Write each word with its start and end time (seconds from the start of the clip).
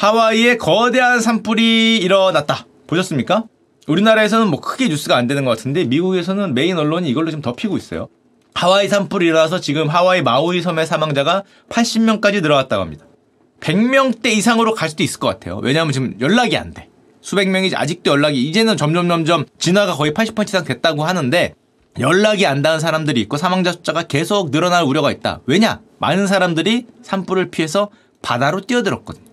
하와이에 0.00 0.56
거대한 0.56 1.20
산불이 1.20 1.98
일어났다. 1.98 2.64
보셨습니까? 2.86 3.44
우리나라에서는 3.86 4.48
뭐 4.48 4.58
크게 4.58 4.88
뉴스가 4.88 5.14
안 5.14 5.26
되는 5.26 5.44
것 5.44 5.50
같은데 5.50 5.84
미국에서는 5.84 6.54
메인 6.54 6.78
언론이 6.78 7.06
이걸로 7.06 7.30
좀 7.30 7.42
덮이고 7.42 7.76
있어요. 7.76 8.08
하와이 8.54 8.88
산불이 8.88 9.26
일어나서 9.26 9.60
지금 9.60 9.88
하와이 9.88 10.22
마우이 10.22 10.62
섬의 10.62 10.86
사망자가 10.86 11.42
80명까지 11.68 12.40
늘어났다고 12.40 12.80
합니다. 12.82 13.04
100명대 13.60 14.28
이상으로 14.28 14.72
갈 14.72 14.88
수도 14.88 15.02
있을 15.02 15.20
것 15.20 15.28
같아요. 15.28 15.60
왜냐하면 15.62 15.92
지금 15.92 16.14
연락이 16.18 16.56
안 16.56 16.72
돼. 16.72 16.88
수백 17.20 17.50
명이 17.50 17.72
아직도 17.74 18.10
연락이 18.10 18.42
이제는 18.48 18.78
점점 18.78 19.06
점점 19.06 19.44
진화가 19.58 19.96
거의 19.96 20.12
80% 20.12 20.48
이상 20.48 20.64
됐다고 20.64 21.04
하는데 21.04 21.54
연락이 21.98 22.46
안 22.46 22.62
닿은 22.62 22.80
사람들이 22.80 23.20
있고 23.20 23.36
사망자 23.36 23.72
숫자가 23.72 24.04
계속 24.04 24.50
늘어날 24.50 24.82
우려가 24.84 25.12
있다. 25.12 25.40
왜냐? 25.44 25.82
많은 25.98 26.26
사람들이 26.26 26.86
산불을 27.02 27.50
피해서 27.50 27.90
바다로 28.22 28.62
뛰어들었거든요. 28.62 29.29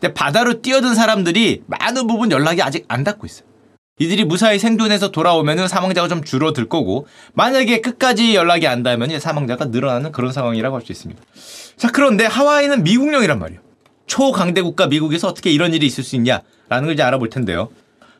근데 0.00 0.12
바다로 0.14 0.60
뛰어든 0.62 0.94
사람들이 0.94 1.62
많은 1.66 2.06
부분 2.06 2.30
연락이 2.30 2.62
아직 2.62 2.84
안 2.88 3.04
닿고 3.04 3.26
있어요. 3.26 3.46
이들이 3.98 4.24
무사히 4.24 4.58
생존해서 4.58 5.10
돌아오면은 5.10 5.68
사망자가 5.68 6.06
좀 6.08 6.22
줄어들 6.22 6.68
거고 6.68 7.06
만약에 7.32 7.80
끝까지 7.80 8.34
연락이 8.34 8.66
안 8.66 8.82
닿으면 8.82 9.18
사망자가 9.18 9.66
늘어나는 9.66 10.12
그런 10.12 10.32
상황이라고 10.32 10.76
할 10.76 10.82
수 10.84 10.92
있습니다. 10.92 11.22
자 11.78 11.90
그런데 11.90 12.26
하와이는 12.26 12.82
미국령이란 12.82 13.38
말이에요. 13.38 13.60
초강대 14.06 14.60
국가 14.60 14.86
미국에서 14.86 15.28
어떻게 15.28 15.50
이런 15.50 15.72
일이 15.72 15.86
있을 15.86 16.04
수 16.04 16.14
있냐라는 16.16 16.84
걸 16.84 16.92
이제 16.92 17.02
알아볼 17.02 17.30
텐데요. 17.30 17.70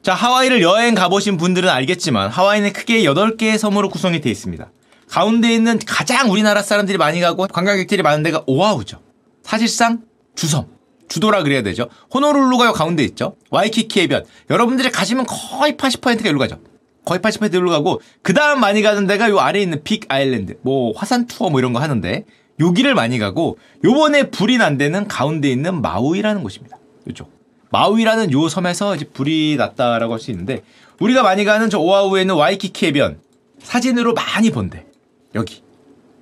자 0.03 0.15
하와이를 0.15 0.63
여행 0.63 0.95
가보신 0.95 1.37
분들은 1.37 1.69
알겠지만 1.69 2.31
하와이는 2.31 2.73
크게 2.73 3.03
8개의 3.03 3.59
섬으로 3.59 3.91
구성이 3.91 4.23
되어 4.23 4.33
있습니다. 4.33 4.71
가운데 5.11 5.53
있는 5.55 5.79
가장 5.87 6.31
우리나라 6.31 6.63
사람들이 6.63 6.97
많이 6.97 7.21
가고 7.21 7.47
관광객들이 7.47 8.03
많은 8.03 8.23
데가 8.23 8.45
오아우죠. 8.47 9.01
사실상 9.43 10.03
주섬. 10.35 10.76
주도라 11.09 11.43
그래야 11.43 11.63
되죠. 11.63 11.89
호노룰루가 12.13 12.73
가운데 12.73 13.03
있죠. 13.05 13.37
와이키키 13.51 14.01
해변. 14.01 14.25
여러분들이 14.51 14.91
가시면 14.91 15.27
거의 15.27 15.75
80%가 15.75 16.13
여기로 16.21 16.39
가죠. 16.39 16.59
거의 17.05 17.21
80% 17.21 17.45
여기로 17.45 17.71
가고 17.71 18.01
그 18.23 18.35
다음 18.35 18.61
많이 18.61 18.83
가는 18.83 19.07
데가 19.07 19.31
요 19.31 19.39
아래에 19.39 19.63
있는 19.63 19.83
빅 19.85 20.05
아일랜드. 20.09 20.59
뭐 20.63 20.93
화산 20.97 21.27
투어 21.27 21.51
뭐 21.51 21.61
이런 21.61 21.73
거 21.73 21.81
하는데 21.81 22.25
여기를 22.59 22.95
많이 22.95 23.19
가고 23.19 23.59
요번에 23.85 24.31
불이 24.31 24.59
난 24.59 24.79
데는 24.79 25.07
가운데 25.09 25.49
있는 25.51 25.81
마우이라는 25.83 26.43
곳입니다. 26.43 26.79
이쪽. 27.09 27.31
마우이라는 27.71 28.33
요 28.33 28.49
섬에서 28.49 28.97
이제 28.97 29.05
불이 29.13 29.57
났다라고 29.59 30.13
할 30.15 30.21
수 30.21 30.31
있는데 30.31 30.63
우리가 30.99 31.23
많이 31.23 31.45
가는 31.45 31.69
저 31.69 31.79
오아우에 31.79 32.23
있는 32.23 32.35
와이키키 32.37 32.87
해변 32.87 33.21
사진으로 33.63 34.15
많이 34.15 34.51
본대. 34.51 34.87
여기. 35.35 35.63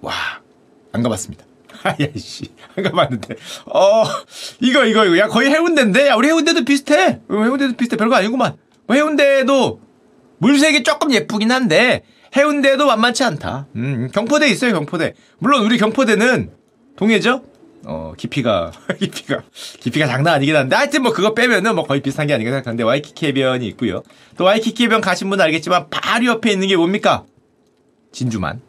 와. 0.01 0.13
안 0.93 1.03
가봤습니다. 1.03 1.45
아야씨. 1.85 2.51
안 2.77 2.85
가봤는데. 2.85 3.37
어 3.67 4.05
이거 4.61 4.85
이거 4.85 5.05
이거. 5.05 5.19
야 5.19 5.29
거의 5.29 5.51
해운대인데? 5.51 6.09
야 6.09 6.15
우리 6.17 6.29
해운대도 6.29 6.65
비슷해. 6.65 7.21
어, 7.29 7.43
해운대도 7.43 7.75
비슷해. 7.77 7.97
별거 7.97 8.17
아니구만. 8.17 8.57
뭐 8.87 8.97
해운대도 8.97 9.81
물색이 10.39 10.83
조금 10.83 11.13
예쁘긴 11.13 11.53
한데 11.53 12.03
해운대도 12.37 12.87
만만치 12.87 13.23
않다. 13.25 13.67
음 13.77 14.11
경포대 14.13 14.49
있어요 14.49 14.73
경포대. 14.73 15.15
물론 15.39 15.65
우리 15.65 15.79
경포대는 15.79 16.51
동해죠? 16.97 17.45
어 17.87 18.15
깊이가 18.17 18.73
깊이가 18.99 19.43
깊이가 19.81 20.07
장난 20.07 20.35
아니긴 20.35 20.57
한데 20.57 20.75
하여튼 20.75 21.03
뭐 21.03 21.13
그거 21.13 21.35
빼면은 21.35 21.75
뭐 21.75 21.85
거의 21.85 22.01
비슷한 22.01 22.27
게 22.27 22.33
아닌가 22.35 22.51
생각하는데 22.51 22.83
와이키키 22.83 23.27
해변이 23.27 23.67
있고요. 23.69 24.03
또 24.39 24.45
와이키키 24.45 24.85
해변 24.85 25.01
가신 25.03 25.29
분은 25.29 25.45
알겠지만 25.45 25.89
바로 25.91 26.25
옆에 26.27 26.51
있는 26.51 26.69
게 26.69 26.77
뭡니까? 26.77 27.25
진주만 28.13 28.61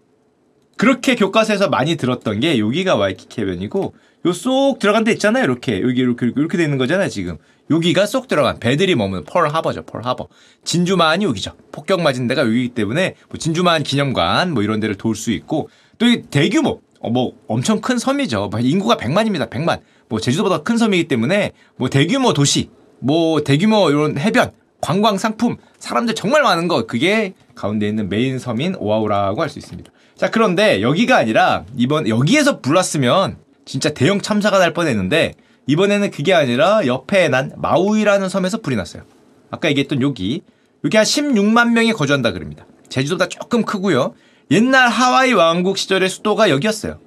그렇게 0.78 1.16
교과서에서 1.16 1.70
많이 1.70 1.96
들었던 1.96 2.40
게 2.40 2.60
여기가 2.60 2.96
와이키키 2.96 3.42
해변이고 3.42 3.94
요 4.26 4.34
쏙 4.34 4.80
들어간 4.80 5.04
데 5.04 5.12
있잖아요. 5.14 5.44
이렇게 5.44 5.82
여기 5.82 6.02
이렇게 6.02 6.32
이렇게 6.36 6.58
돼 6.58 6.64
있는 6.64 6.78
거잖아요. 6.80 7.10
지금 7.10 7.38
여기가 7.70 8.06
쏙 8.08 8.28
들어간 8.28 8.60
배들이 8.60 8.96
머무는 8.96 9.24
펄 9.24 9.48
하버죠. 9.50 9.84
펄 9.84 10.04
하버. 10.06 10.28
진주만이 10.64 11.26
여기죠. 11.26 11.54
폭격 11.72 12.02
맞은 12.02 12.28
데가 12.28 12.42
여기기 12.42 12.70
때문에 12.70 13.16
뭐 13.30 13.38
진주만 13.38 13.84
기념관 13.84 14.52
뭐 14.52 14.64
이런 14.64 14.80
데를 14.80 14.96
돌 14.96 15.16
수 15.16 15.32
있고 15.32 15.70
또 16.00 16.08
이 16.08 16.24
대규모 16.24 16.82
어, 17.00 17.10
뭐 17.12 17.34
엄청 17.48 17.82
큰 17.82 17.98
섬이죠. 18.00 18.48
뭐 18.50 18.60
인구가 18.60 18.98
100만입니다. 18.98 19.50
100만. 19.50 19.80
뭐 20.10 20.20
제주도보다 20.20 20.64
큰 20.64 20.78
섬이기 20.78 21.08
때문에 21.08 21.52
뭐 21.78 21.90
대규모 21.90 22.34
도시, 22.34 22.70
뭐 23.00 23.42
대규모 23.44 23.90
이런 23.90 24.18
해변, 24.18 24.52
관광 24.82 25.18
상품, 25.18 25.58
사람들 25.80 26.16
정말 26.16 26.42
많은 26.44 26.68
거 26.68 26.86
그게 26.88 27.34
가운데 27.56 27.88
있는 27.88 28.10
메인 28.10 28.38
섬인 28.40 28.76
오아우라고 28.80 29.42
할 29.42 29.50
수 29.50 29.60
있습니다. 29.60 29.92
자, 30.18 30.32
그런데 30.32 30.82
여기가 30.82 31.18
아니라 31.18 31.66
이번 31.76 32.08
여기에서 32.08 32.62
불났으면 32.62 33.38
진짜 33.66 33.90
대형 33.94 34.22
참사가 34.22 34.60
날 34.60 34.74
뻔했는데 34.74 35.34
이번에는 35.68 36.12
그게 36.12 36.34
아니라 36.34 36.86
옆에 36.86 37.28
난 37.28 37.52
마우이라는 37.58 38.30
섬에서 38.30 38.62
불이 38.62 38.76
났어요. 38.76 39.04
아까 39.52 39.68
얘기했던 39.70 40.02
여기 40.02 40.42
여기 40.84 40.98
한 40.98 41.06
16만 41.06 41.72
명이 41.72 41.94
거주한다 41.94 42.32
그럽니다. 42.32 42.66
제주도보다 42.90 43.28
조금 43.28 43.64
크고요. 43.64 44.14
옛날 44.52 44.90
하와이 44.90 45.34
왕국 45.34 45.78
시절의 45.78 46.08
수도가 46.10 46.50
여기였어요. 46.50 47.00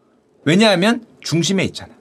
왜냐하면 0.44 1.04
중심에 1.22 1.64
있잖아. 1.64 1.94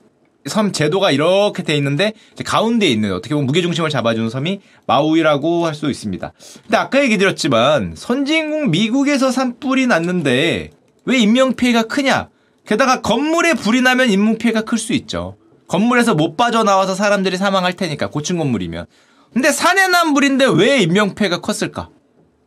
섬 0.47 0.71
제도가 0.71 1.11
이렇게 1.11 1.61
돼 1.61 1.75
있는데 1.75 2.13
가운데 2.45 2.87
있는 2.87 3.13
어떻게 3.13 3.35
보면 3.35 3.45
무게 3.45 3.61
중심을 3.61 3.89
잡아주는 3.89 4.29
섬이 4.29 4.61
마우이라고 4.87 5.65
할 5.67 5.75
수 5.75 5.89
있습니다. 5.89 6.33
근데 6.63 6.77
아까 6.77 7.03
얘기 7.03 7.17
드렸지만 7.17 7.93
선진국 7.95 8.69
미국에서 8.69 9.29
산불이 9.31 9.87
났는데 9.87 10.71
왜 11.07 11.17
인명피해가 11.19 11.83
크냐? 11.83 12.29
게다가 12.67 13.01
건물에 13.01 13.53
불이 13.53 13.81
나면 13.81 14.09
인명피해가 14.09 14.61
클 14.63 14.77
수 14.77 14.91
있죠. 14.93 15.37
건물에서 15.69 16.15
못 16.15 16.35
빠져나와서 16.35 16.95
사람들이 16.95 17.37
사망할 17.37 17.73
테니까 17.73 18.09
고층 18.09 18.37
건물이면. 18.37 18.85
근데 19.33 19.51
산에 19.51 19.87
난 19.87 20.13
불인데 20.13 20.45
왜 20.53 20.79
인명피해가 20.79 21.39
컸을까? 21.39 21.89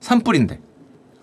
산불인데. 0.00 0.60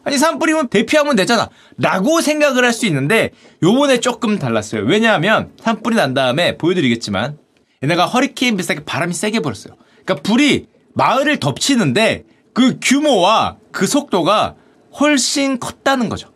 아니 0.03 0.18
산불이면 0.18 0.70
대피하면 0.70 1.16
되잖아. 1.16 1.50
라고 1.78 2.22
생각을 2.22 2.64
할 2.64 2.74
수 2.74 2.86
있는데 2.88 3.31
요번에 3.62 4.00
조금 4.00 4.40
달랐어요. 4.40 4.81
왜냐하면 4.84 5.52
산불이 5.62 5.96
난 5.96 6.14
다음에 6.16 6.58
보여드리겠지만 6.58 7.38
얘네가 7.84 8.06
허리케인 8.08 8.58
비슷하게 8.58 8.84
바람이 8.86 9.14
세게 9.14 9.42
불었어요. 9.42 9.75
그러니까 10.04 10.24
불이 10.24 10.68
마을을 10.94 11.38
덮치는데 11.40 12.24
그 12.54 12.80
규모와 12.81 13.58
그 13.72 13.86
속도가 13.86 14.56
훨씬 15.00 15.59
컸다는 15.59 16.09
거죠. 16.09 16.30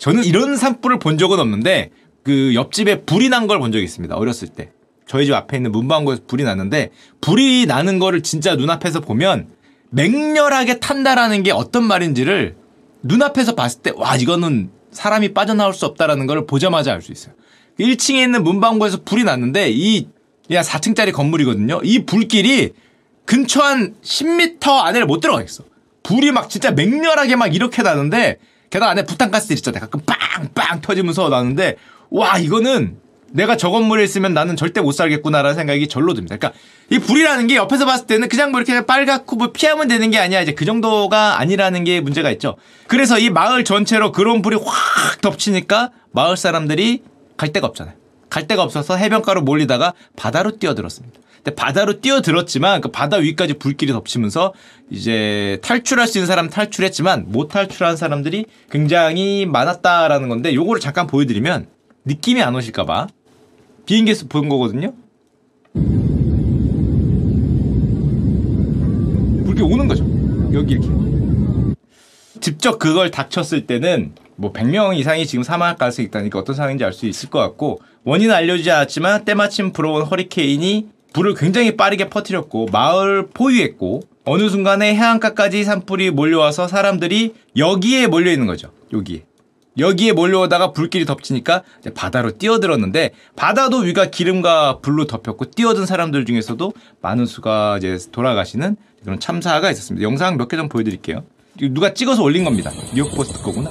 저는 0.00 0.24
이런 0.24 0.56
산불을 0.56 0.98
본 0.98 1.18
적은 1.18 1.38
없는데 1.38 1.90
그 2.24 2.54
옆집에 2.54 3.02
불이 3.02 3.28
난 3.28 3.46
걸 3.46 3.58
본 3.58 3.70
적이 3.70 3.84
있습니다. 3.84 4.14
어렸을 4.16 4.48
때. 4.48 4.70
저희 5.06 5.26
집 5.26 5.34
앞에 5.34 5.56
있는 5.58 5.72
문방구에서 5.72 6.22
불이 6.26 6.44
났는데 6.44 6.90
불이 7.20 7.66
나는 7.66 7.98
거를 7.98 8.22
진짜 8.22 8.54
눈앞에서 8.54 9.00
보면 9.00 9.48
맹렬하게 9.90 10.78
탄다라는 10.78 11.42
게 11.42 11.50
어떤 11.50 11.84
말인지를 11.84 12.54
눈앞에서 13.02 13.54
봤을 13.54 13.82
때 13.82 13.92
와 13.94 14.16
이거는 14.16 14.70
사람이 14.92 15.34
빠져나올 15.34 15.74
수 15.74 15.84
없다라는 15.86 16.26
걸 16.26 16.46
보자마자 16.46 16.92
알 16.92 17.02
수 17.02 17.12
있어요. 17.12 17.34
1층에 17.78 18.22
있는 18.22 18.42
문방구에서 18.44 19.02
불이 19.04 19.24
났는데 19.24 19.70
이 19.70 20.08
그냥 20.46 20.62
4층짜리 20.62 21.12
건물이거든요. 21.12 21.80
이 21.84 22.04
불길이 22.06 22.70
근처 23.26 23.62
한 23.62 23.94
10m 24.02 24.66
안에를 24.68 25.06
못 25.06 25.20
들어가겠어. 25.20 25.64
불이 26.04 26.32
막 26.32 26.48
진짜 26.50 26.70
맹렬하게 26.70 27.36
막 27.36 27.54
이렇게 27.54 27.82
나는데 27.82 28.38
게다가 28.70 28.92
안에 28.92 29.04
부탄가스들 29.04 29.56
있잖아요. 29.56 29.80
가끔 29.80 30.00
빵빵 30.06 30.80
터지면서 30.80 31.28
나는데 31.28 31.76
와 32.10 32.38
이거는 32.38 32.96
내가 33.32 33.56
저 33.56 33.70
건물에 33.70 34.02
있으면 34.04 34.34
나는 34.34 34.56
절대 34.56 34.80
못 34.80 34.92
살겠구나라는 34.92 35.54
생각이 35.54 35.88
절로 35.88 36.14
듭니다. 36.14 36.36
그러니까 36.36 36.58
이 36.88 36.98
불이라는 36.98 37.46
게 37.46 37.56
옆에서 37.56 37.86
봤을 37.86 38.06
때는 38.06 38.28
그냥 38.28 38.50
뭐 38.50 38.60
이렇게 38.60 38.84
빨갛고 38.84 39.36
뭐 39.36 39.52
피하면 39.52 39.88
되는 39.88 40.10
게 40.10 40.18
아니야. 40.18 40.40
이제 40.40 40.52
그 40.52 40.64
정도가 40.64 41.38
아니라는 41.38 41.84
게 41.84 42.00
문제가 42.00 42.30
있죠. 42.32 42.56
그래서 42.88 43.18
이 43.18 43.30
마을 43.30 43.64
전체로 43.64 44.10
그런 44.10 44.42
불이 44.42 44.56
확 44.56 45.20
덮치니까 45.20 45.90
마을 46.12 46.36
사람들이 46.36 47.02
갈 47.36 47.52
데가 47.52 47.68
없잖아요. 47.68 47.99
갈 48.30 48.46
데가 48.46 48.62
없어서 48.62 48.96
해변가로 48.96 49.42
몰리다가 49.42 49.92
바다로 50.16 50.56
뛰어들었습니다. 50.56 51.20
근데 51.42 51.54
바다로 51.54 52.00
뛰어들었지만 52.00 52.80
그 52.80 52.90
바다 52.90 53.16
위까지 53.16 53.54
불길이 53.54 53.92
덮치면서 53.92 54.52
이제 54.90 55.58
탈출할 55.62 56.06
수 56.06 56.18
있는 56.18 56.26
사람 56.26 56.48
탈출했지만 56.48 57.26
못 57.28 57.48
탈출한 57.48 57.96
사람들이 57.96 58.46
굉장히 58.70 59.46
많았다라는 59.46 60.28
건데 60.28 60.54
요거를 60.54 60.80
잠깐 60.80 61.06
보여드리면 61.06 61.66
느낌이 62.04 62.42
안 62.42 62.54
오실까봐 62.54 63.08
비행기에서 63.86 64.26
본 64.28 64.48
거거든요. 64.48 64.92
불길이 69.44 69.62
오는 69.62 69.88
거죠. 69.88 70.04
여기 70.52 70.74
이렇게. 70.74 70.88
직접 72.40 72.78
그걸 72.78 73.10
닥쳤을 73.10 73.66
때는 73.66 74.12
뭐 74.36 74.52
100명 74.52 74.96
이상이 74.96 75.26
지금 75.26 75.42
사망할 75.42 75.76
가능성이 75.76 76.08
있다니까 76.08 76.38
어떤 76.38 76.54
상황인지 76.54 76.84
알 76.84 76.92
수 76.92 77.06
있을 77.06 77.28
것 77.28 77.38
같고 77.38 77.80
원인은 78.04 78.34
알려지지 78.34 78.70
않았지만 78.70 79.24
때마침 79.24 79.72
불어온 79.72 80.02
허리케인이 80.02 80.86
불을 81.12 81.34
굉장히 81.34 81.76
빠르게 81.76 82.08
퍼뜨렸고 82.08 82.66
마을 82.72 83.28
포위했고 83.28 84.02
어느 84.24 84.48
순간에 84.48 84.94
해안가까지 84.94 85.64
산불이 85.64 86.12
몰려와서 86.12 86.68
사람들이 86.68 87.34
여기에 87.56 88.06
몰려 88.06 88.30
있는 88.30 88.46
거죠. 88.46 88.70
여기에. 88.92 89.24
여기에 89.78 90.12
몰려오다가 90.12 90.72
불길이 90.72 91.04
덮치니까 91.04 91.62
바다로 91.94 92.32
뛰어들었는데 92.32 93.12
바다도 93.36 93.78
위가 93.78 94.06
기름과 94.06 94.78
불로 94.82 95.06
덮였고 95.06 95.46
뛰어든 95.52 95.86
사람들 95.86 96.24
중에서도 96.26 96.72
많은 97.00 97.24
수가 97.26 97.78
이제 97.78 97.98
돌아가시는 98.12 98.76
그런 99.04 99.20
참사가 99.20 99.70
있었습니다. 99.70 100.04
영상 100.04 100.36
몇 100.36 100.48
개 100.48 100.56
좀 100.56 100.68
보여드릴게요. 100.68 101.24
누가 101.70 101.94
찍어서 101.94 102.22
올린 102.22 102.44
겁니다. 102.44 102.70
뉴욕 102.94 103.10
포스트 103.14 103.40
거구나. 103.42 103.70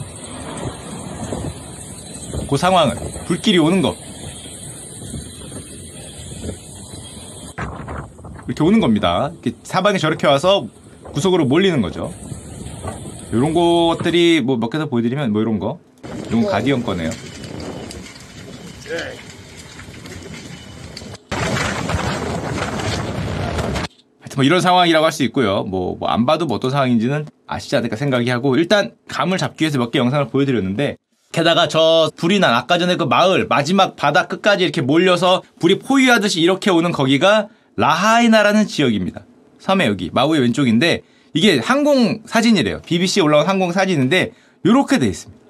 그 2.49 2.57
상황을 2.57 2.95
불길이 3.27 3.57
오는 3.59 3.81
거 3.81 3.95
이렇게 8.49 8.63
오는 8.63 8.79
겁니다. 8.79 9.29
이렇게 9.43 9.51
사방에 9.61 9.99
저렇게 9.99 10.25
와서 10.25 10.65
구석으로 11.13 11.45
몰리는 11.45 11.81
거죠. 11.83 12.11
이런 13.31 13.53
것들이 13.53 14.41
뭐 14.41 14.57
몇 14.57 14.71
개 14.71 14.79
더 14.79 14.87
보여드리면 14.87 15.31
뭐 15.31 15.41
이런 15.43 15.59
거 15.59 15.79
이건 16.29 16.47
가디언 16.47 16.81
거네요. 16.83 17.11
하여튼 24.19 24.35
뭐 24.35 24.43
이런 24.43 24.61
상황이라고 24.61 25.05
할 25.05 25.11
수 25.11 25.23
있고요. 25.23 25.63
뭐안 25.63 26.25
봐도 26.25 26.45
뭐 26.45 26.57
어떤 26.57 26.71
상황인지는 26.71 27.25
아시지 27.47 27.75
않을까 27.75 27.95
생각이 27.95 28.29
하고 28.29 28.55
일단 28.55 28.93
감을 29.07 29.37
잡기 29.37 29.63
위해서 29.63 29.77
몇 29.77 29.91
개 29.91 29.99
영상을 29.99 30.27
보여드렸는데 30.29 30.97
게다가 31.31 31.67
저 31.67 32.09
불이 32.15 32.39
난 32.39 32.53
아까 32.53 32.77
전에 32.77 32.95
그 32.95 33.03
마을 33.03 33.47
마지막 33.47 33.95
바다 33.95 34.27
끝까지 34.27 34.63
이렇게 34.63 34.81
몰려서 34.81 35.43
불이 35.59 35.79
포위하듯이 35.79 36.41
이렇게 36.41 36.69
오는 36.71 36.91
거기가 36.91 37.47
라하이나라는 37.79 38.67
지역입니다. 38.67 39.25
섬의 39.59 39.87
여기 39.87 40.09
마우의 40.13 40.41
왼쪽인데 40.41 41.01
이게 41.33 41.59
항공 41.59 42.21
사진이래요. 42.25 42.81
BBC에 42.85 43.23
올라온 43.23 43.47
항공 43.47 43.71
사진인데 43.71 44.33
이렇게 44.65 44.99
돼 44.99 45.07
있습니다. 45.07 45.41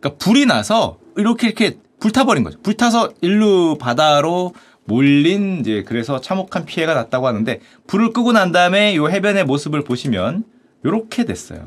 그러니까 0.00 0.24
불이 0.24 0.46
나서 0.46 0.98
이렇게 1.16 1.48
이렇게 1.48 1.78
불타버린 1.98 2.44
거죠. 2.44 2.60
불타서 2.62 3.14
일루 3.22 3.76
바다로 3.80 4.54
몰린 4.84 5.60
이제 5.60 5.82
그래서 5.84 6.20
참혹한 6.20 6.64
피해가 6.64 6.94
났다고 6.94 7.26
하는데 7.26 7.60
불을 7.88 8.12
끄고 8.12 8.32
난 8.32 8.52
다음에 8.52 8.94
이 8.94 8.98
해변의 8.98 9.44
모습을 9.44 9.82
보시면 9.82 10.44
이렇게 10.84 11.24
됐어요. 11.24 11.64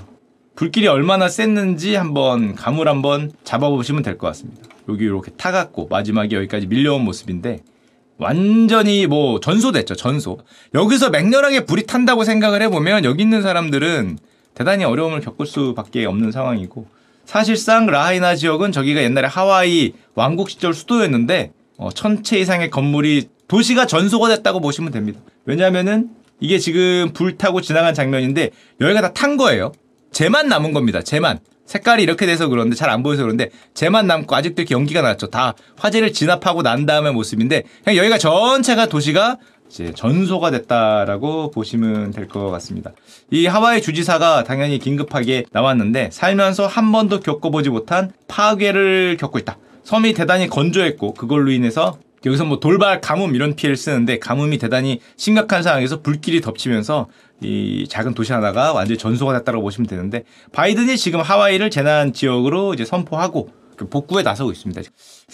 불길이 0.56 0.88
얼마나 0.88 1.28
셌는지 1.28 1.96
한번 1.96 2.56
감을 2.56 2.88
한번 2.88 3.32
잡아보시면 3.44 4.04
될 4.04 4.18
것 4.18 4.28
같습니다. 4.28 4.64
여기 4.88 5.04
이렇게 5.04 5.32
타갖고 5.32 5.88
마지막에 5.90 6.36
여기까지 6.36 6.68
밀려온 6.68 7.04
모습인데 7.04 7.62
완전히 8.18 9.08
뭐 9.08 9.40
전소됐죠 9.40 9.96
전소. 9.96 10.40
여기서 10.74 11.10
맹렬하게 11.10 11.66
불이 11.66 11.84
탄다고 11.86 12.24
생각을 12.24 12.62
해보면 12.64 13.06
여기 13.06 13.24
있는 13.24 13.42
사람들은 13.42 14.18
대단히 14.56 14.84
어려움을 14.86 15.22
겪을 15.22 15.46
수밖에 15.46 16.06
없는 16.06 16.32
상황이고 16.32 16.88
사실상 17.26 17.86
라하이나 17.86 18.36
지역은 18.36 18.72
저기가 18.72 19.04
옛날에 19.04 19.28
하와이 19.28 19.94
왕국 20.16 20.50
시절 20.50 20.74
수도였는데 20.74 21.52
어, 21.78 21.90
천채 21.92 22.40
이상의 22.40 22.72
건물이 22.72 23.28
도시가 23.48 23.86
전소가 23.86 24.30
됐다고 24.30 24.60
보시면 24.62 24.92
됩니다. 24.92 25.20
왜냐하면은 25.46 26.10
이게 26.40 26.58
지금 26.58 27.12
불 27.14 27.38
타고 27.38 27.62
지나간 27.62 27.94
장면인데 27.94 28.50
여기가 28.82 29.02
다 29.02 29.14
탄 29.14 29.38
거예요. 29.38 29.72
쟤만 30.12 30.48
남은 30.48 30.74
겁니다. 30.74 31.02
쟤만. 31.02 31.40
색깔이 31.68 32.02
이렇게 32.02 32.26
돼서 32.26 32.48
그런데 32.48 32.76
잘 32.76 32.90
안 32.90 33.04
보여서 33.04 33.22
그런데 33.24 33.50
쟤만 33.74 34.08
남고 34.08 34.34
아직도 34.36 34.62
이렇게 34.62 34.74
연기가 34.74 35.02
났죠. 35.02 35.28
다 35.28 35.54
화재를 35.78 36.14
진압하고 36.14 36.64
난 36.64 36.86
다음의 36.86 37.12
모습인데 37.14 37.64
그냥 37.84 37.98
여기가 37.98 38.18
전체가 38.18 38.86
도시가 38.88 39.38
이제 39.70 39.92
전소가 39.94 40.50
됐다라고 40.52 41.52
보시면 41.52 42.12
될 42.12 42.30
것 42.30 42.50
같습니다. 42.52 42.94
이 43.32 43.46
하와이 43.46 43.82
주지사가 43.82 44.46
당연히 44.46 44.80
긴급하게 44.80 45.44
나왔는데 45.52 46.10
살면서 46.14 46.66
한 46.68 46.92
번도 46.94 47.20
겪어보지 47.20 47.70
못한 47.70 48.12
파괴를 48.30 49.18
겪고 49.20 49.38
있다. 49.40 49.58
섬이 49.84 50.14
대단히 50.14 50.48
건조했고 50.48 51.14
그걸로 51.14 51.52
인해서 51.52 51.98
여기서 52.28 52.46
뭐 52.46 52.60
돌발 52.60 53.02
가뭄 53.02 53.36
이런 53.36 53.56
피해를 53.56 53.76
쓰는데 53.76 54.20
가뭄이 54.20 54.58
대단히 54.58 55.00
심각한 55.16 55.64
상황에서 55.64 56.02
불길이 56.02 56.42
덮치면서 56.42 57.08
이 57.42 57.86
작은 57.90 58.14
도시 58.14 58.34
하나가 58.34 58.74
완전히 58.74 58.98
전소가 58.98 59.34
됐다고 59.34 59.62
보시면 59.62 59.88
되는데 59.88 60.24
바이든이 60.52 60.98
지금 60.98 61.22
하와이를 61.22 61.70
재난 61.70 62.14
지역으로 62.14 62.74
이제 62.74 62.86
선포하고 62.86 63.50
그 63.76 63.88
복구에 63.88 64.24
나서고 64.24 64.52
있습니다. 64.52 64.82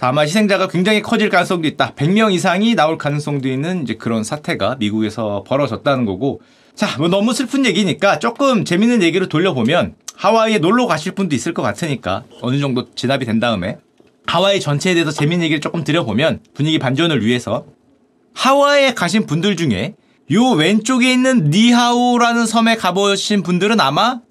아마 0.02 0.22
희생자가 0.22 0.68
굉장히 0.68 1.02
커질 1.02 1.30
가능성도 1.30 1.68
있다. 1.68 1.94
100명 1.96 2.34
이상이 2.34 2.76
나올 2.76 2.98
가능성도 2.98 3.48
있는 3.48 3.84
이제 3.84 3.96
그런 3.96 4.24
사태가 4.24 4.76
미국에서 4.80 5.44
벌어졌다는 5.48 6.06
거고. 6.06 6.42
자, 6.76 6.98
뭐 6.98 7.08
너무 7.08 7.34
슬픈 7.34 7.66
얘기니까 7.66 8.20
조금 8.20 8.66
재밌는 8.66 9.02
얘기로 9.04 9.28
돌려보면 9.28 9.96
하와이에 10.16 10.58
놀러 10.58 10.88
가실 10.88 11.14
분도 11.14 11.36
있을 11.36 11.54
것 11.54 11.62
같으니까 11.62 12.24
어느 12.42 12.60
정도 12.60 12.92
진압이 12.94 13.26
된 13.26 13.40
다음에 13.40 13.78
하와이 14.26 14.60
전체에 14.60 14.94
대해서 14.94 15.12
재밌는 15.12 15.44
얘기를 15.46 15.60
조금 15.62 15.84
드려보면 15.84 16.40
분위기 16.54 16.80
반전을 16.80 17.26
위해서 17.26 17.66
하와이에 18.34 18.94
가신 18.94 19.26
분들 19.26 19.56
중에 19.58 19.96
요 20.32 20.50
왼쪽에 20.52 21.12
있는 21.12 21.50
니하오라는 21.50 22.46
섬에 22.46 22.76
가보신 22.78 23.44
분들은 23.44 23.80
아마 23.80 24.22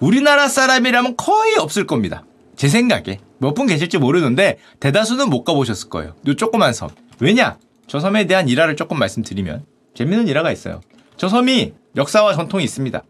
우리나라 0.00 0.48
사람이라면 0.48 1.16
거의 1.16 1.56
없을 1.56 1.86
겁니다. 1.86 2.24
제 2.56 2.68
생각에 2.68 3.20
몇 3.38 3.54
분 3.54 3.66
계실지 3.66 3.98
모르는데 3.98 4.58
대다수는 4.80 5.30
못 5.30 5.44
가보셨을 5.44 5.88
거예요. 5.88 6.14
요 6.26 6.34
조그만 6.34 6.72
섬. 6.72 6.88
왜냐? 7.20 7.58
저 7.86 8.00
섬에 8.00 8.26
대한 8.26 8.48
일화를 8.48 8.76
조금 8.76 8.98
말씀드리면 8.98 9.64
재밌는 9.94 10.28
일화가 10.28 10.50
있어요. 10.52 10.80
저 11.16 11.28
섬이 11.28 11.72
역사와 11.96 12.34
전통이 12.34 12.64
있습니다. 12.64 13.02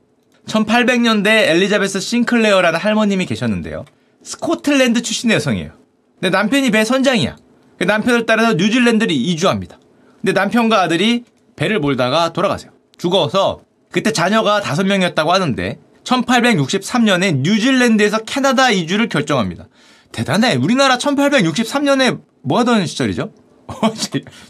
1800년대 0.46 1.26
엘리자베스 1.48 1.98
싱클레어라는 2.00 2.78
할머님이 2.78 3.26
계셨는데요. 3.26 3.84
스코틀랜드 4.22 5.02
출신의 5.02 5.36
여성이에요. 5.36 5.70
근데 6.20 6.30
남편이 6.30 6.70
배 6.70 6.84
선장이야. 6.84 7.36
그 7.78 7.84
남편을 7.84 8.26
따라서 8.26 8.54
뉴질랜드를 8.54 9.12
이주합니다. 9.12 9.78
근데 10.20 10.32
남편과 10.32 10.80
아들이 10.80 11.24
배를 11.56 11.78
몰다가 11.78 12.32
돌아가세요. 12.32 12.72
죽어서 12.96 13.60
그때 13.92 14.12
자녀가 14.12 14.60
다섯 14.60 14.84
명이었다고 14.84 15.32
하는데 15.32 15.78
1863년에 16.04 17.36
뉴질랜드에서 17.38 18.18
캐나다 18.20 18.70
이주를 18.70 19.08
결정합니다. 19.08 19.68
대단해. 20.12 20.54
우리나라 20.54 20.96
1863년에 20.98 22.20
뭐 22.42 22.58
하던 22.60 22.86
시절이죠? 22.86 23.32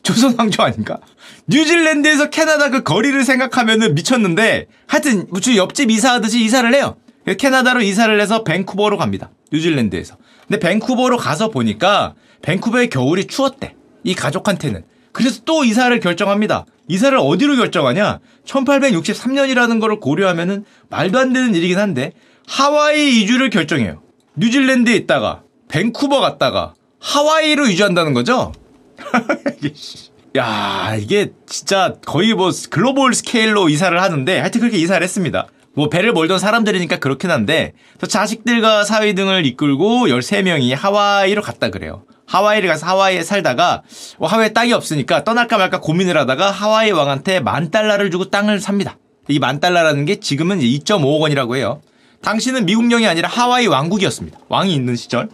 조선 0.02 0.34
왕조 0.38 0.62
아닌가? 0.62 0.98
뉴질랜드에서 1.46 2.30
캐나다 2.30 2.70
그 2.70 2.82
거리를 2.82 3.24
생각하면은 3.24 3.94
미쳤는데 3.94 4.66
하여튼 4.86 5.26
무슨 5.30 5.56
옆집 5.56 5.90
이사하듯이 5.90 6.44
이사를 6.44 6.72
해요. 6.74 6.96
캐나다로 7.34 7.80
이사를 7.82 8.20
해서 8.20 8.44
밴쿠버로 8.44 8.98
갑니다. 8.98 9.30
뉴질랜드에서. 9.52 10.16
근데 10.46 10.60
밴쿠버로 10.60 11.16
가서 11.16 11.50
보니까 11.50 12.14
밴쿠버의 12.42 12.88
겨울이 12.88 13.26
추웠대. 13.26 13.74
이 14.04 14.14
가족한테는. 14.14 14.84
그래서 15.12 15.40
또 15.44 15.64
이사를 15.64 15.98
결정합니다. 15.98 16.66
이사를 16.88 17.18
어디로 17.18 17.56
결정하냐? 17.56 18.20
1863년이라는 18.44 19.80
거를 19.80 19.98
고려하면은 19.98 20.64
말도 20.88 21.18
안 21.18 21.32
되는 21.32 21.54
일이긴 21.54 21.78
한데 21.78 22.12
하와이 22.46 23.22
이주를 23.22 23.50
결정해요. 23.50 24.02
뉴질랜드에 24.36 24.94
있다가 24.94 25.42
밴쿠버 25.68 26.20
갔다가 26.20 26.74
하와이로 27.00 27.66
이주한다는 27.66 28.12
거죠? 28.12 28.52
야, 30.36 30.94
이게 31.00 31.32
진짜 31.46 31.94
거의 32.04 32.34
뭐 32.34 32.50
글로벌 32.70 33.14
스케일로 33.14 33.68
이사를 33.68 34.00
하는데 34.00 34.38
하여튼 34.38 34.60
그렇게 34.60 34.78
이사를 34.78 35.02
했습니다. 35.02 35.46
뭐 35.76 35.90
배를 35.90 36.12
몰던 36.12 36.38
사람들이니까 36.38 36.96
그렇긴 36.98 37.30
한데 37.30 37.74
자식들과 38.08 38.84
사위 38.84 39.14
등을 39.14 39.44
이끌고 39.44 40.08
13명이 40.08 40.74
하와이로 40.74 41.42
갔다 41.42 41.68
그래요. 41.68 42.04
하와이를 42.26 42.68
가서 42.68 42.86
하와이에 42.86 43.22
살다가 43.22 43.82
뭐 44.18 44.26
하와이에 44.26 44.54
땅이 44.54 44.72
없으니까 44.72 45.22
떠날까 45.22 45.58
말까 45.58 45.80
고민을 45.80 46.16
하다가 46.16 46.50
하와이 46.50 46.90
왕한테 46.92 47.40
만 47.40 47.70
달러를 47.70 48.10
주고 48.10 48.30
땅을 48.30 48.58
삽니다. 48.58 48.96
이 49.28 49.38
만 49.38 49.60
달러라는 49.60 50.06
게 50.06 50.16
지금은 50.18 50.60
2.5억 50.60 51.20
원이라고 51.20 51.56
해요. 51.56 51.82
당시는 52.22 52.64
미국령이 52.64 53.06
아니라 53.06 53.28
하와이 53.28 53.66
왕국이었습니다. 53.66 54.38
왕이 54.48 54.74
있는 54.74 54.96
시절. 54.96 55.28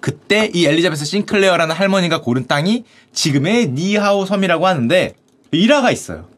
그때 0.00 0.48
이 0.54 0.64
엘리자베스 0.64 1.04
싱클레어라는 1.06 1.74
할머니가 1.74 2.20
고른 2.20 2.46
땅이 2.46 2.84
지금의 3.12 3.70
니하오 3.72 4.26
섬이라고 4.26 4.66
하는데 4.66 5.14
일화가 5.50 5.90
있어요. 5.90 6.28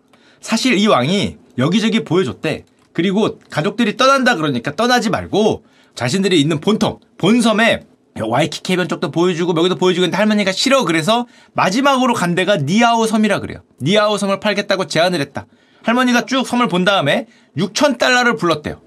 사실 0.40 0.78
이 0.78 0.86
왕이 0.86 1.36
여기저기 1.58 2.04
보여줬대. 2.04 2.64
그리고 2.92 3.38
가족들이 3.50 3.96
떠난다 3.96 4.36
그러니까 4.36 4.74
떠나지 4.74 5.10
말고 5.10 5.64
자신들이 5.94 6.40
있는 6.40 6.60
본섬, 6.60 6.98
본섬에 7.18 7.80
와이키키 8.20 8.72
해변 8.72 8.88
쪽도 8.88 9.10
보여주고 9.10 9.56
여기도 9.56 9.76
보여주고 9.76 10.04
있는데 10.04 10.16
할머니가 10.16 10.52
싫어 10.52 10.84
그래서 10.84 11.26
마지막으로 11.54 12.14
간 12.14 12.34
데가 12.34 12.56
니아오 12.56 13.06
섬이라 13.06 13.40
그래요. 13.40 13.60
니아오 13.80 14.18
섬을 14.18 14.40
팔겠다고 14.40 14.86
제안을 14.88 15.20
했다. 15.20 15.46
할머니가 15.84 16.26
쭉 16.26 16.46
섬을 16.46 16.68
본 16.68 16.84
다음에 16.84 17.26
6천 17.56 17.98
달러를 17.98 18.36
불렀대요. 18.36 18.80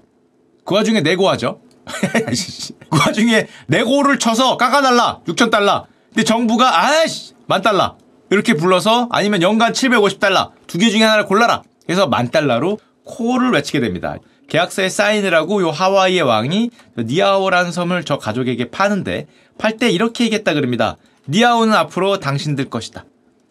그 0.64 0.74
와중에 0.74 1.00
내고하죠. 1.00 1.60
그 2.90 2.98
와중에 2.98 3.46
내고를 3.66 4.18
쳐서 4.18 4.56
깎아달라 4.56 5.20
6천 5.26 5.50
달러. 5.50 5.86
근데 6.10 6.22
정부가 6.24 6.84
아이씨 6.86 7.32
만 7.46 7.60
달러 7.62 7.96
이렇게 8.30 8.54
불러서 8.54 9.08
아니면 9.10 9.42
연간 9.42 9.72
750달러 9.72 10.50
두 10.66 10.78
개 10.78 10.90
중에 10.90 11.02
하나를 11.02 11.26
골라라. 11.26 11.62
그래서 11.86 12.06
만 12.06 12.30
달러로 12.30 12.78
코를 13.04 13.50
외치게 13.52 13.80
됩니다. 13.80 14.16
계약서에 14.48 14.88
사인을 14.88 15.34
하고 15.34 15.62
요 15.62 15.70
하와이의 15.70 16.22
왕이 16.22 16.70
니아오라는 16.98 17.72
섬을 17.72 18.04
저 18.04 18.18
가족에게 18.18 18.70
파는데 18.70 19.26
팔 19.58 19.78
때 19.78 19.90
이렇게 19.90 20.24
얘기했다 20.24 20.54
그럽니다. 20.54 20.96
니아오는 21.28 21.72
앞으로 21.72 22.20
당신들 22.20 22.68
것이다. 22.68 23.04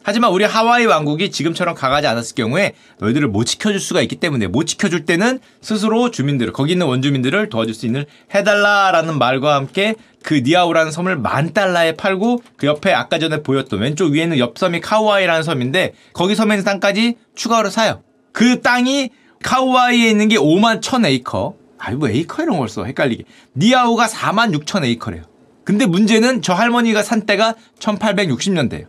하지만 0.06 0.32
우리 0.32 0.44
하와이 0.44 0.86
왕국이 0.86 1.32
지금처럼 1.32 1.76
강하지 1.76 2.08
않았을 2.08 2.36
경우에 2.36 2.74
너희들을 3.00 3.30
못 3.30 3.46
지켜줄 3.46 3.80
수가 3.80 4.02
있기 4.02 4.18
때문에 4.18 4.48
못 4.48 4.66
지켜줄 4.66 5.06
때는 5.06 5.40
스스로 5.62 6.12
주민들을 6.12 6.52
거기 6.52 6.74
있는 6.74 6.88
원주민들을 6.88 7.48
도와줄 7.48 7.74
수 7.74 7.86
있는 7.86 8.04
해달라라는 8.36 9.18
말과 9.18 9.56
함께 9.56 9.96
그 10.22 10.36
니아오라는 10.36 10.92
섬을 10.92 11.18
만 11.18 11.54
달러에 11.54 11.94
팔고 11.94 12.44
그 12.58 12.68
옆에 12.68 12.94
아까 12.94 13.18
전에 13.18 13.44
보였던 13.44 13.80
왼쪽 13.80 14.12
위에는 14.12 14.38
옆 14.40 14.58
섬이 14.58 14.82
카우아이라는 14.82 15.42
섬인데 15.44 15.94
거기 16.12 16.36
섬에 16.36 16.56
있는 16.56 16.66
땅까지 16.66 17.16
추가로 17.36 17.70
사요. 17.70 18.04
그 18.34 18.62
땅이 18.62 19.10
카우아이에 19.44 20.10
있는 20.10 20.28
게 20.30 20.38
5만 20.38 20.82
1000 20.82 21.06
에이커. 21.06 21.56
아이 21.78 21.96
뭐 21.96 22.10
에이커 22.10 22.44
이런 22.44 22.58
걸 22.58 22.70
써. 22.70 22.86
헷갈리게. 22.86 23.26
니아오가 23.56 24.08
4만 24.08 24.58
6천 24.58 24.84
에이커래요. 24.84 25.24
근데 25.64 25.86
문제는 25.86 26.42
저 26.42 26.54
할머니가 26.54 27.04
산 27.04 27.26
때가 27.26 27.56
1860년대예요. 27.80 28.88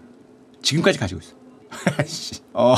지금까지 0.62 0.98
가지고 0.98 1.20
있어. 1.20 1.34
어, 2.54 2.74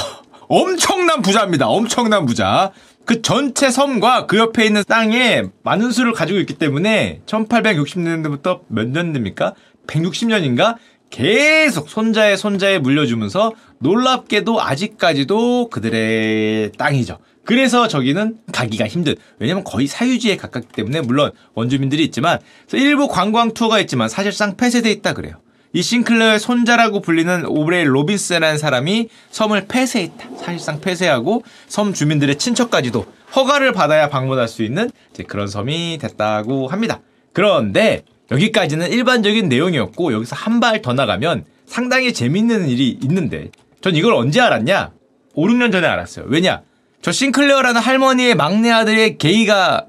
엄청난 0.49 1.23
부자입니다. 1.23 1.69
엄청난 1.69 2.27
부자. 2.27 2.73
그 3.05 3.23
전체 3.23 3.71
섬과 3.71 4.27
그 4.27 4.37
옆에 4.37 4.67
있는 4.67 4.83
땅에 4.87 5.45
많은 5.63 5.93
수를 5.93 6.13
가지고 6.13 6.41
있기 6.41 6.55
때문에 6.55 7.23
1860년대부터 7.27 8.63
몇년 8.67 9.13
됩니까? 9.13 9.55
160년인가? 9.87 10.77
계속 11.11 11.89
손자의 11.89 12.37
손자에 12.37 12.79
물려주면서 12.81 13.53
놀랍게도 13.79 14.61
아직까지도 14.61 15.69
그들의 15.69 16.73
땅이죠. 16.73 17.19
그래서 17.47 17.89
저기는 17.89 18.39
가기가 18.53 18.87
힘든. 18.87 19.15
왜냐면 19.39 19.65
거의 19.65 19.87
사유지에 19.87 20.37
가깝기 20.37 20.69
때문에 20.73 21.01
물론 21.01 21.31
원주민들이 21.55 22.05
있지만 22.05 22.39
일부 22.73 23.09
관광 23.09 23.55
투어가 23.55 23.81
있지만 23.81 24.09
사실상 24.09 24.57
폐쇄돼 24.57 24.91
있다 24.91 25.15
그래요. 25.15 25.37
이 25.73 25.83
싱클레어의 25.83 26.41
손자라고 26.41 27.01
불리는 27.01 27.45
오브레이 27.47 27.85
로빈슨이라는 27.85 28.59
사람이 28.59 29.09
섬을 29.31 29.67
폐쇄했다. 29.69 30.29
사실상 30.39 30.81
폐쇄하고 30.81 31.45
섬 31.69 31.93
주민들의 31.93 32.37
친척까지도 32.37 33.07
허가를 33.37 33.73
받아야 33.73 34.09
방문할 34.09 34.49
수 34.49 34.63
있는 34.63 34.91
그런 35.29 35.47
섬이 35.49 35.99
됐다고 36.01 36.69
합니다. 36.69 37.01
그런데 37.33 38.03
여기까지는 38.31 38.91
일반적인 38.91 39.49
내용이었고 39.49 40.13
여기서 40.13 40.35
한 40.35 40.59
발 40.61 40.83
더 40.83 40.95
나가면 40.95 41.45
상당히 41.67 42.13
재밌는 42.13 42.69
일이 42.69 42.99
있는데 43.03 43.51
전 43.83 43.95
이걸 43.95 44.15
언제 44.15 44.41
알았냐? 44.41 44.93
5, 45.35 45.47
6년 45.47 45.71
전에 45.71 45.87
알았어요. 45.87 46.25
왜냐? 46.29 46.63
저 47.07 47.13
싱클레어라는 47.13 47.81
할머니의 47.81 48.35
막내 48.35 48.69
아들의 48.69 49.19
게이가 49.19 49.87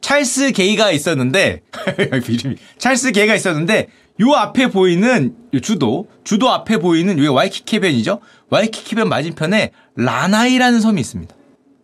찰스 0.00 0.52
게이가 0.52 0.92
있었는데 0.92 1.62
이름이 2.28 2.54
찰스 2.78 3.10
게이가 3.10 3.34
있었는데 3.34 3.88
요 4.20 4.34
앞에 4.34 4.68
보이는 4.68 5.34
요 5.52 5.60
주도 5.60 6.08
주도 6.22 6.52
앞에 6.52 6.76
보이는 6.76 7.18
요 7.18 7.34
와이키키 7.34 7.64
해변이죠. 7.64 8.20
와이키키 8.50 8.77
해변 8.77 9.08
맞은편에 9.08 9.72
라나이라는 9.96 10.80
섬이 10.80 11.00
있습니다. 11.00 11.34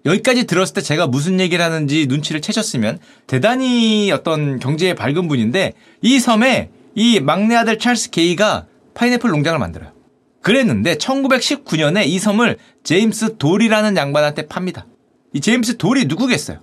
여기까지 0.04 0.44
들었을 0.44 0.74
때 0.74 0.82
제가 0.82 1.08
무슨 1.08 1.40
얘기를 1.40 1.64
하는지 1.64 2.06
눈치를 2.06 2.40
채셨으면 2.40 3.00
대단히 3.26 4.12
어떤 4.12 4.60
경제에 4.60 4.94
밝은 4.94 5.26
분인데 5.26 5.72
이 6.00 6.20
섬에 6.20 6.70
이 6.94 7.18
막내 7.18 7.56
아들 7.56 7.76
찰스 7.76 8.10
게이가 8.10 8.66
파인애플 8.94 9.30
농장을 9.30 9.58
만들어요. 9.58 9.99
그랬는데 10.42 10.96
1919년에 10.96 12.06
이 12.06 12.18
섬을 12.18 12.56
제임스 12.82 13.36
돌이라는 13.38 13.96
양반한테 13.96 14.46
팝니다. 14.46 14.86
이 15.32 15.40
제임스 15.40 15.76
돌이 15.76 16.06
누구겠어요? 16.06 16.58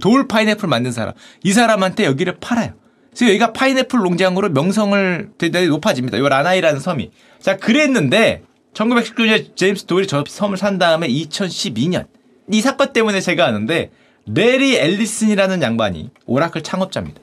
돌 0.00 0.28
파인애플 0.28 0.68
만든 0.68 0.92
사람. 0.92 1.14
이 1.42 1.52
사람한테 1.52 2.04
여기를 2.04 2.36
팔아요. 2.40 2.74
그래서 3.10 3.26
여기가 3.26 3.52
파인애플 3.52 3.98
농장으로 3.98 4.50
명성을 4.50 5.30
대단히 5.38 5.68
높아집니다. 5.68 6.18
이 6.18 6.20
라나이라는 6.20 6.80
섬이. 6.80 7.10
자, 7.40 7.56
그랬는데 7.56 8.42
1919년에 8.74 9.56
제임스 9.56 9.86
돌이 9.86 10.06
저 10.06 10.22
섬을 10.28 10.56
산 10.56 10.78
다음에 10.78 11.08
2012년 11.08 12.06
이 12.52 12.60
사건 12.60 12.92
때문에 12.92 13.20
제가 13.20 13.46
아는데 13.46 13.90
래리 14.26 14.76
엘리슨이라는 14.76 15.62
양반이 15.62 16.10
오라클 16.26 16.62
창업자입니다. 16.62 17.20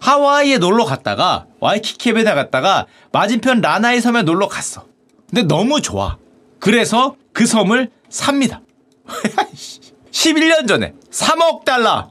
하와이에 0.00 0.58
놀러 0.58 0.84
갔다가 0.84 1.46
와이키키에 1.60 2.22
나갔다가 2.22 2.86
맞은편 3.12 3.60
라나이 3.60 4.00
섬에 4.00 4.22
놀러 4.22 4.48
갔어. 4.48 4.89
근데 5.30 5.42
너무 5.42 5.80
좋아. 5.80 6.18
그래서 6.58 7.16
그 7.32 7.46
섬을 7.46 7.90
삽니다. 8.08 8.60
11년 10.10 10.66
전에 10.68 10.92
3억 11.10 11.64
달러. 11.64 12.10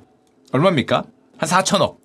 얼마입니까? 0.52 1.04
한 1.38 1.50
4천억. 1.50 1.98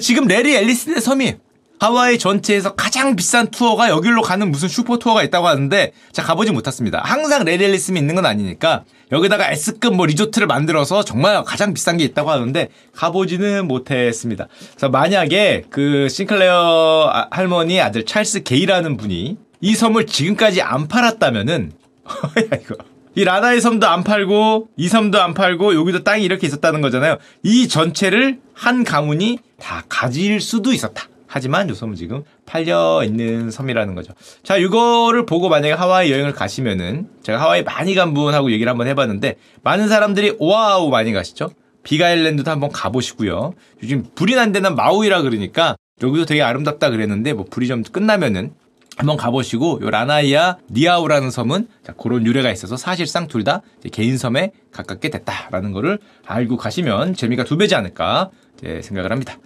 지금 0.00 0.26
래리 0.26 0.56
엘리슨의 0.56 1.00
섬이 1.00 1.34
하와이 1.80 2.16
전체에서 2.16 2.76
가장 2.76 3.16
비싼 3.16 3.48
투어가 3.48 3.90
여기로 3.90 4.22
가는 4.22 4.52
무슨 4.52 4.68
슈퍼 4.68 4.98
투어가 4.98 5.24
있다고 5.24 5.48
하는데 5.48 5.92
제가 6.12 6.28
가보지 6.28 6.52
못했습니다. 6.52 7.02
항상 7.04 7.44
래리 7.44 7.64
엘리슨이 7.64 7.98
있는 7.98 8.14
건 8.14 8.24
아니니까 8.24 8.84
여기다가 9.10 9.50
S급 9.50 9.96
뭐 9.96 10.06
리조트를 10.06 10.46
만들어서 10.46 11.02
정말 11.04 11.42
가장 11.42 11.74
비싼 11.74 11.96
게 11.96 12.04
있다고 12.04 12.30
하는데 12.30 12.68
가보지는 12.94 13.66
못했습니다. 13.66 14.46
그래서 14.70 14.90
만약에 14.90 15.64
그 15.70 16.08
싱클레어 16.08 17.10
아, 17.12 17.26
할머니 17.32 17.80
아들 17.80 18.06
찰스 18.06 18.44
게이라는 18.44 18.96
분이 18.96 19.36
이 19.62 19.74
섬을 19.74 20.06
지금까지 20.06 20.60
안 20.60 20.88
팔았다면은 20.88 21.72
이거 22.60 22.74
이 23.14 23.24
라나의 23.24 23.60
섬도 23.60 23.86
안 23.86 24.02
팔고 24.02 24.68
이 24.76 24.88
섬도 24.88 25.20
안 25.22 25.34
팔고 25.34 25.74
여기도 25.74 26.02
땅이 26.02 26.24
이렇게 26.24 26.46
있었다는 26.46 26.80
거잖아요. 26.80 27.18
이 27.44 27.68
전체를 27.68 28.40
한 28.52 28.84
가문이 28.84 29.38
다 29.58 29.84
가질 29.88 30.40
수도 30.40 30.72
있었다. 30.72 31.08
하지만 31.28 31.68
요 31.70 31.74
섬은 31.74 31.94
지금 31.94 32.24
팔려 32.44 33.02
있는 33.04 33.50
섬이라는 33.50 33.94
거죠. 33.94 34.12
자, 34.42 34.56
이거를 34.56 35.24
보고 35.24 35.48
만약에 35.48 35.72
하와이 35.72 36.10
여행을 36.12 36.32
가시면은 36.32 37.08
제가 37.22 37.40
하와이 37.40 37.62
많이 37.62 37.94
간 37.94 38.12
분하고 38.12 38.50
얘기를 38.50 38.68
한번 38.68 38.86
해봤는데 38.88 39.36
많은 39.62 39.88
사람들이 39.88 40.36
오아우 40.38 40.90
많이 40.90 41.12
가시죠. 41.12 41.50
비가일랜드도 41.84 42.50
한번 42.50 42.70
가보시고요. 42.70 43.54
요즘 43.82 44.04
불이 44.14 44.34
난 44.34 44.52
데는 44.52 44.74
마우이라 44.74 45.22
그러니까 45.22 45.76
여기도 46.02 46.26
되게 46.26 46.42
아름답다 46.42 46.90
그랬는데 46.90 47.32
뭐 47.32 47.46
불이 47.48 47.66
좀 47.66 47.82
끝나면은 47.82 48.52
한번 48.96 49.16
가보시고 49.16 49.80
요 49.82 49.90
라나이아 49.90 50.58
니아우라는 50.70 51.30
섬은 51.30 51.68
자, 51.84 51.92
그런 51.94 52.26
유래가 52.26 52.50
있어서 52.50 52.76
사실상 52.76 53.26
둘 53.28 53.42
다 53.42 53.60
개인 53.90 54.16
섬에 54.18 54.52
가깝게 54.70 55.08
됐다라는 55.10 55.72
거를 55.72 55.98
알고 56.26 56.56
가시면 56.56 57.14
재미가 57.14 57.42
두 57.42 57.56
배지 57.56 57.74
않을까 57.74 58.30
생각을 58.82 59.10
합니다. 59.10 59.36